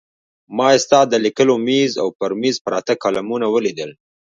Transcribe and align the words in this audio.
ما 0.57 0.69
ستا 0.83 0.99
د 1.07 1.13
لیکلو 1.25 1.55
مېز 1.67 1.91
او 2.01 2.07
پر 2.19 2.31
مېز 2.41 2.55
پراته 2.65 2.93
قلمونه 3.03 3.47
ولیدل. 3.49 3.91